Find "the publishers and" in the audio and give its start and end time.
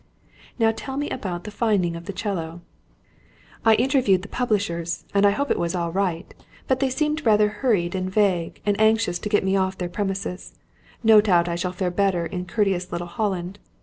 4.23-5.27